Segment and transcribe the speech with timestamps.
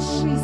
[0.00, 0.39] Shri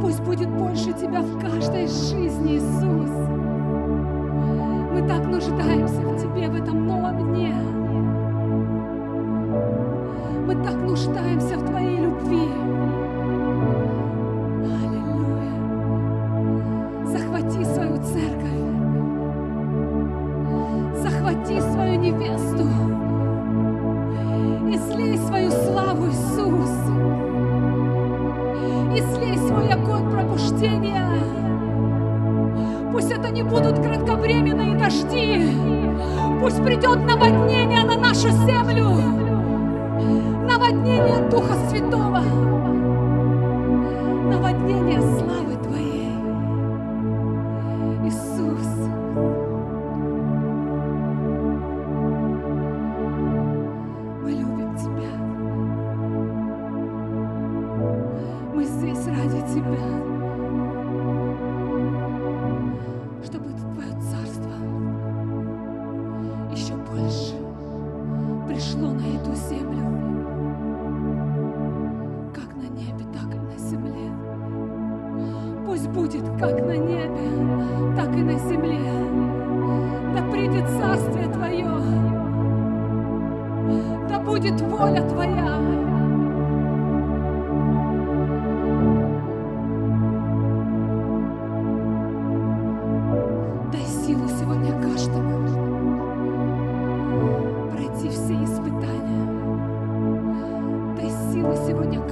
[0.00, 3.10] Пусть будет больше Тебя в каждой жизни, Иисус.
[4.92, 7.54] Мы так нуждаемся в Тебе в этом новом дне.
[10.46, 12.59] Мы так нуждаемся в Твоей любви.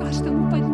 [0.08, 0.67] каждому поднять.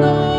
[0.00, 0.33] know.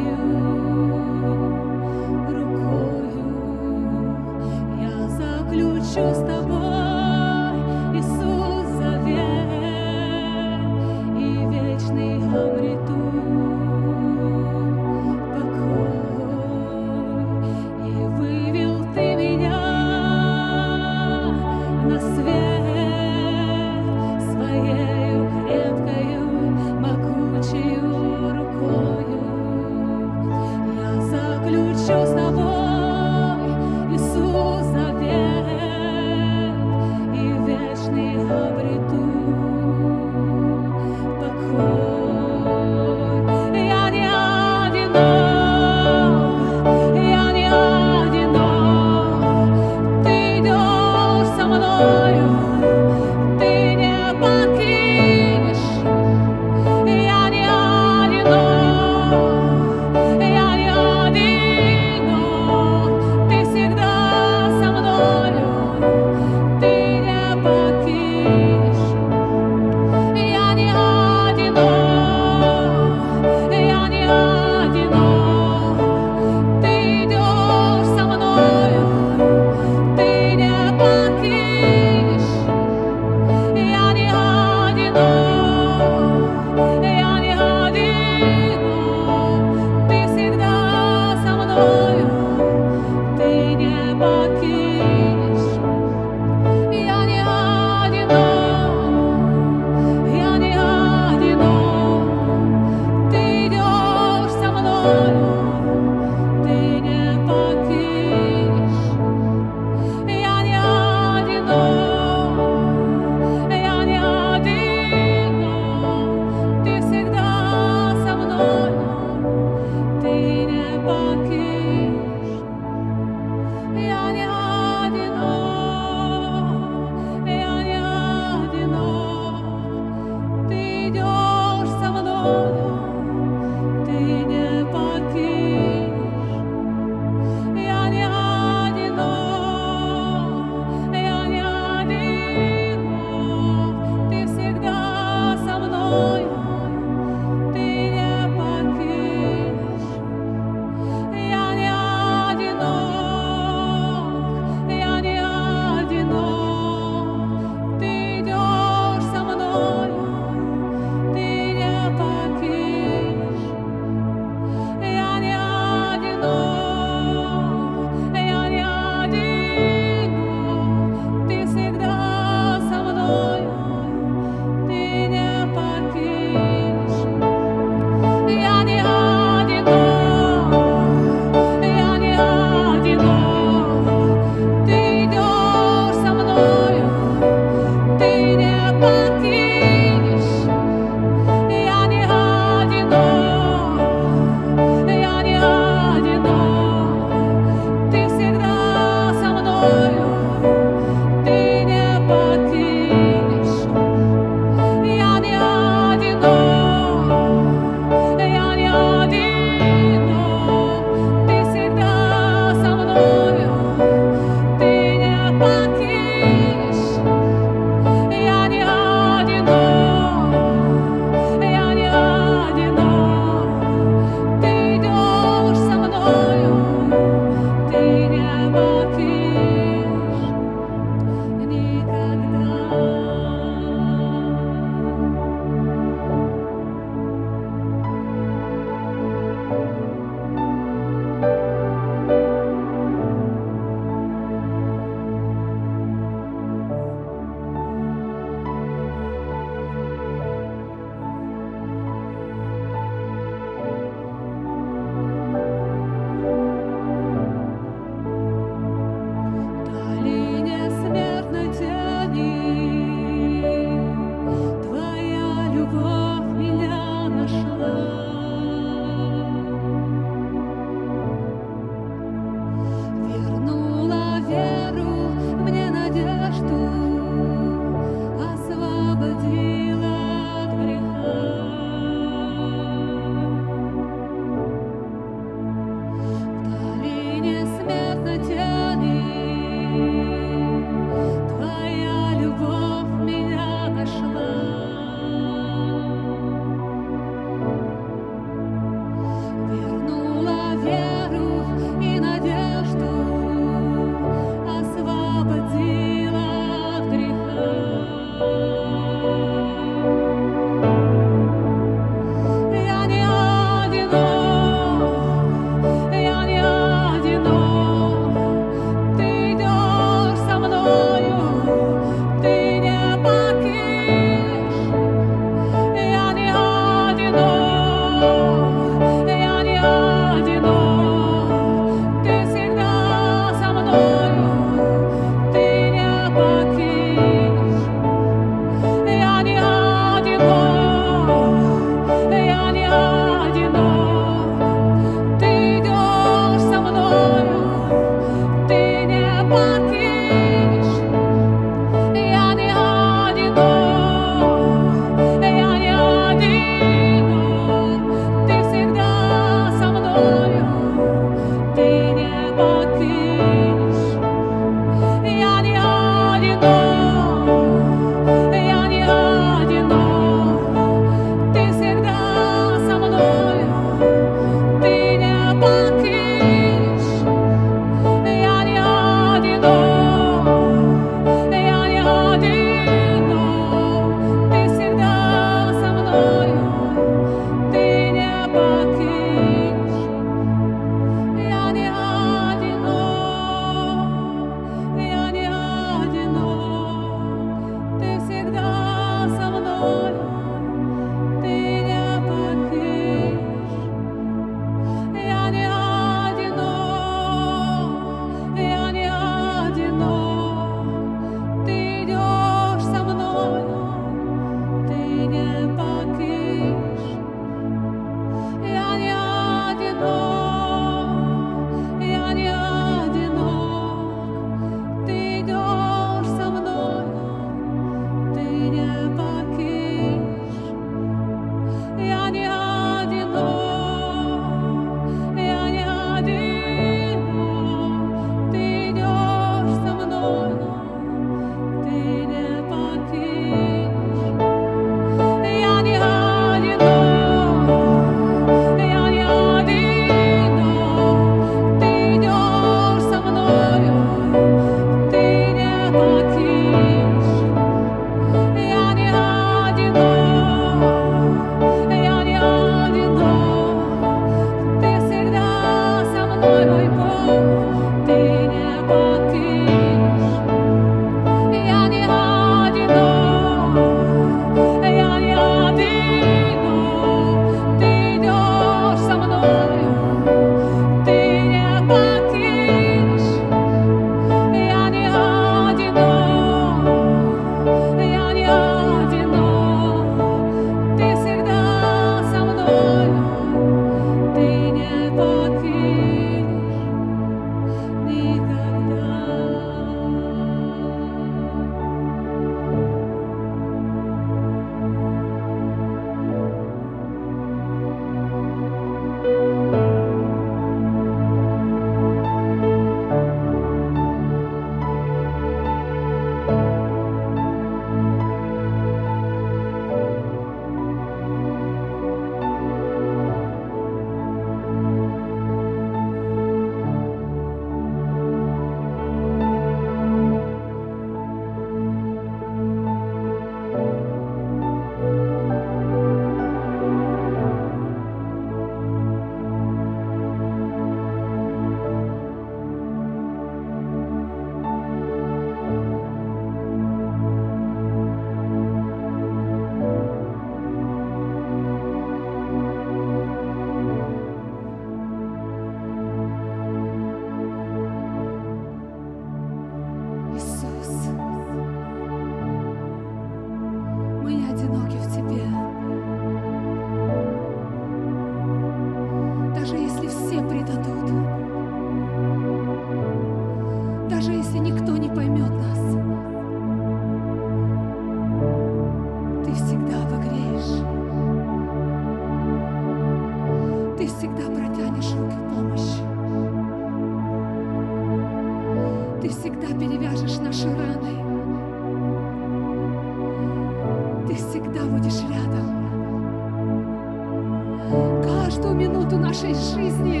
[599.24, 600.00] нашей жизни.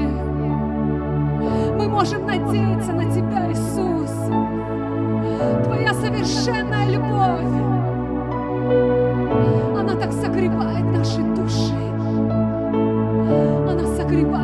[1.76, 4.10] Мы можем надеяться на Тебя, Иисус.
[5.64, 7.54] Твоя совершенная любовь,
[9.78, 11.74] она так согревает наши души.
[13.68, 14.43] Она согревает